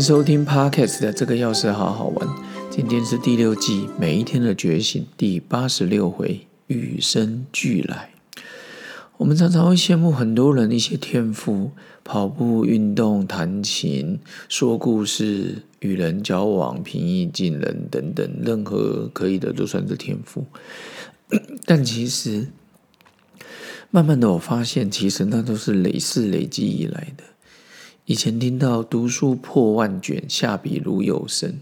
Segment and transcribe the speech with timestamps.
[0.00, 2.28] 收听 Podcast 的这个钥匙好好玩。
[2.70, 8.10] 今天是第六季每一天的觉醒第八十六回，与生俱来。
[9.16, 11.72] 我们常常会羡慕很多人一些天赋，
[12.04, 20.46] 跑步、运动、弹琴、说故事、与人交往、平易近人等等，任何可以的都算是天赋。
[21.66, 22.46] 但其实，
[23.90, 27.24] 慢慢的我发现，其实那都是累世累积以来的。
[28.08, 31.60] 以前听到读书破万卷，下笔如有神。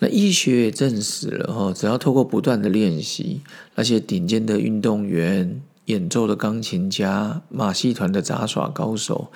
[0.00, 3.42] 那医学也证实了哈，只要透过不断的练习，
[3.76, 9.30] 那些顶尖的运动员、演奏的钢琴家、马戏团的杂耍高手、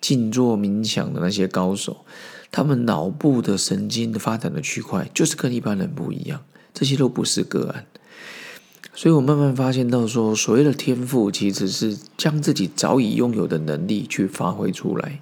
[0.00, 1.98] 静坐冥想的那些高手，
[2.50, 6.42] 他们脑部的神经的发展的区块就是跟一般人不一样，
[6.74, 7.86] 这些都不是个案。
[8.92, 15.20] 所以我慢慢发现到说，所谓的天赋，其实是将自己早已拥有的能力去发挥出来。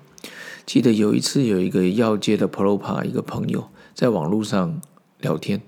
[0.67, 4.83] 记得有一次，有一个要接的 Pro Pa 一个朋友在网络上
[5.20, 5.62] 聊天，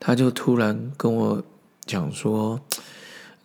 [0.00, 1.44] 他就突然跟我
[1.86, 2.60] 讲说：“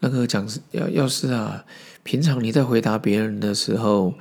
[0.02, 1.63] 那个讲要要是啊，
[2.02, 4.15] 平常你在回答别人的时候，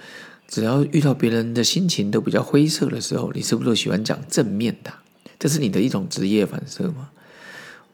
[0.46, 4.92] 只要遇到别人的心情都比较灰色的时候，你是不是都喜欢讲正面的？
[5.38, 7.08] 这是你的一种职业反射吗？”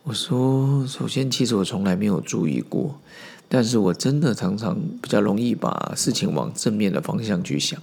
[0.02, 3.00] 我说：“首先，其实我从来没有注意过，
[3.48, 7.80] 但是我真的常常比较容易把事情往正面的方向去想。”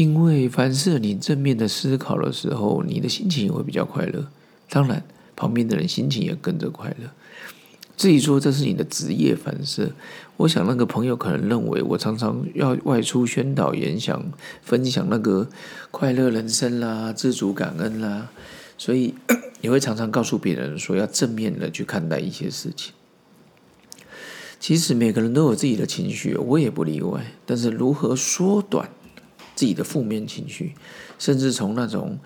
[0.00, 4.26] 因为凡是你正面的思考的时候，你的心情也会比较快乐。
[4.70, 5.04] 当然，
[5.36, 7.10] 旁边的人心情也跟着快乐。
[7.98, 9.92] 至于说这是你的职业反射，
[10.38, 14.24] 我想那个朋友可能认为我常常要外出宣导演讲，
[14.62, 15.46] 分享那个
[15.90, 18.30] 快乐人生啦、知足感恩啦，
[18.78, 19.12] 所以
[19.60, 22.94] 也会常常告诉别人说要正面的去看待一些事情。
[24.58, 27.34] 其实每个人都有自己的情绪，我也不例外。
[27.44, 28.88] 但是如何缩短？
[29.60, 30.72] 自己的负面情绪，
[31.18, 32.18] 甚至从那种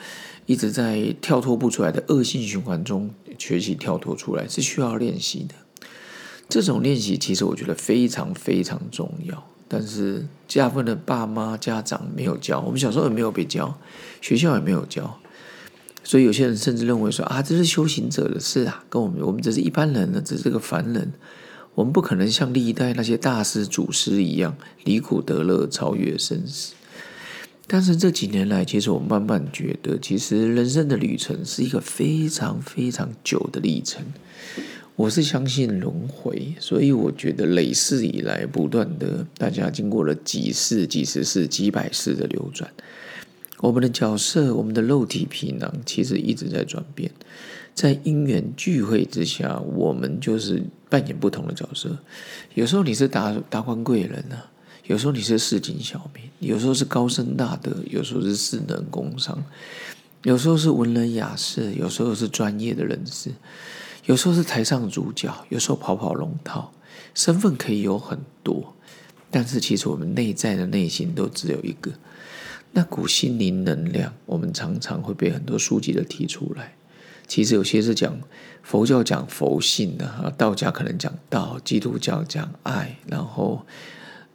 [0.46, 5.56] 一直在跳脱不出来的恶性循环中学习跳脱出来，是需要练习的。
[6.48, 10.24] 这种练习其实我觉得非常非常重要，但是
[10.54, 13.76] 大部分的爸妈家长没有教，我们小时候也没有被教，
[14.20, 15.18] 学校也没有教，
[16.04, 21.12] 所以有些人甚至认为说啊，这是修行者的事啊，跟我们我们只是一般人呢，只是个凡人，
[21.74, 26.74] 我们不可能像历代那些大师祖师一样离苦得乐，超越生死。
[27.66, 34.04] 但是这几年来，其实我慢慢觉得，其实人生的旅程是一个非常非常久的历程。
[34.96, 42.70] 我是相信轮回，所以我觉得累世以来，不断的大家经过了几世、几十世、几百世的流转，
[43.58, 47.10] 我们的角色、我们的肉体皮囊，其实一直在转变。
[47.74, 51.98] 在因缘聚会之下，我们就是扮演不同的角色。
[52.54, 54.52] 有时候你是达达官贵人啊。
[54.86, 59.42] 有时候你是市井小民，有时候是高深大德，有时候是士能工商，
[60.24, 63.30] 有时候是文人雅士，有时候是专业的人士，
[64.04, 66.70] 有时候是台上主角，有时候跑跑龙套，
[67.14, 68.76] 身份可以有很多，
[69.30, 71.90] 但是其实我们内在的内心都只有一个，
[72.72, 76.74] 那股心灵能量，我们常常会被很多书籍的提出来。
[77.26, 78.20] 其实有些是讲
[78.62, 83.64] 佛教讲佛性的，啊，道家可能讲道，基督教讲爱，然后。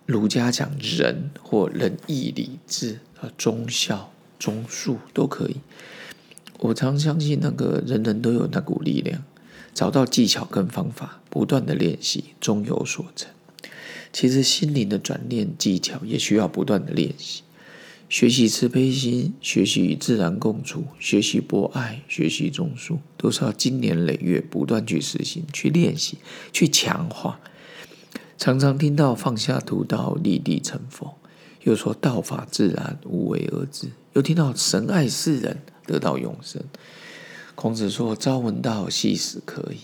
[0.10, 5.58] 儒家讲仁或仁义礼智啊，忠孝忠恕都可以。
[6.58, 9.24] 我常相信那个人人都有那股力量，
[9.72, 13.30] 找到技巧跟方法，不断的练习，终有所成。
[14.12, 17.44] 其实心灵的转念技巧也需要不断的练习，
[18.10, 26.18] 学习慈悲心，学习与自然共处，学习博爱，学习种树，都是要经年累月不断去实行、去练习、
[26.52, 27.40] 去强化。
[28.40, 31.18] 常常听到放下屠刀立地成佛，
[31.64, 36.64] 又说道法自然无为而治，又听到神爱世人得到永生。
[37.54, 39.80] 孔子说：“朝闻道，夕死可矣。”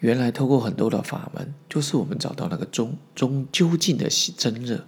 [0.00, 4.84] 原来透过很多的法门，就是我们找到那个中中究竟的真热。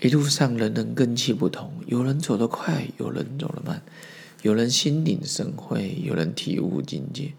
[0.00, 3.82] 一路上人人根气不同，有人走得快，有人走得慢，
[4.42, 7.32] 有人心领神会，有人体悟境界，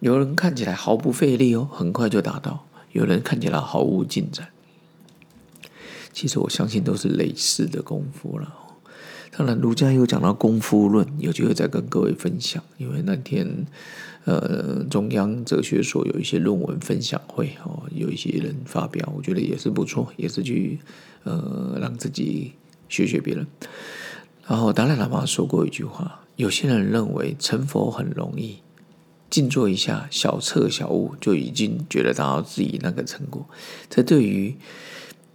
[0.00, 2.65] 有人看起来毫不费力哦，很快就达到。
[2.96, 4.48] 有人看起来毫无进展，
[6.14, 8.54] 其实我相信都是类似的功夫了。
[9.36, 12.62] 当然，儒家有讲到功夫论，有机会再跟各位分享。
[12.78, 13.66] 因为那天，
[14.24, 20.78] 呃，中央哲学所有一些论文分享会哦，有一些人发表，我觉得也是不错，也是去
[21.24, 22.54] 呃让自己
[22.88, 23.46] 学学别人。
[24.46, 28.60] 然后达赖喇嘛说过一句话：有些人认为成佛很容易。
[29.36, 33.44] 静坐一下，小彻小悟，就已经觉得达到自己那个成果。
[33.90, 34.56] 这对于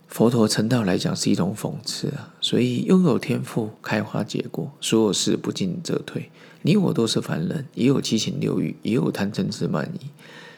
[0.08, 2.34] 佛陀成道来讲是一种讽刺啊。
[2.42, 6.32] 所以拥有天赋，开花结果，所有事不进则退。
[6.64, 10.08] 你我都是凡人，也有七情六欲，也有贪嗔痴慢疑。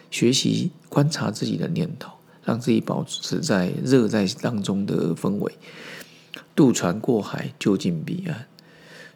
[0.10, 2.14] 学习观察自己的念头，
[2.46, 5.52] 让自己保持在热在当中的氛围，
[6.56, 8.48] 渡船过海，就近彼岸。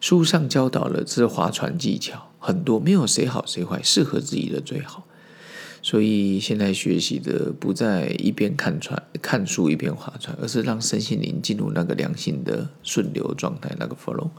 [0.02, 5.06] 书上教导了这划船技巧很多，没有谁好谁坏，适合自己的最好。
[5.82, 14.30] 所以现在学习的不再一边看船看书一边划船，而是让身心灵进入那个良性的顺流状态，那个 flow，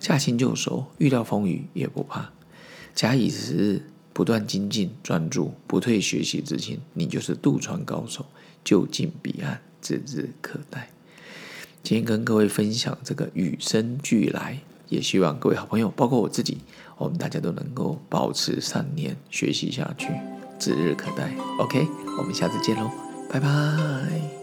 [0.00, 2.32] 驾轻就熟，遇到风雨也不怕。
[2.94, 3.82] 假以时日，
[4.14, 8.24] 不断精进专注，不退学习之前，你就是渡船高手，
[8.64, 10.88] 就近彼岸，指日可待。
[11.82, 14.62] 今天跟各位分享这个与生俱来。
[14.88, 16.58] 也希望各位好朋友，包括我自己，
[16.96, 20.08] 我们大家都能够保持善念，学习下去，
[20.58, 21.34] 指日可待。
[21.58, 21.86] OK，
[22.18, 22.90] 我们下次见喽，
[23.30, 24.37] 拜拜。